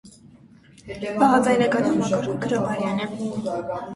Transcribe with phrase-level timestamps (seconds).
[1.19, 3.61] Բաղաձայնական համակարգը գրաբարյան է։